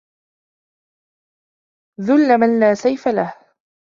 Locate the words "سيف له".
2.73-3.33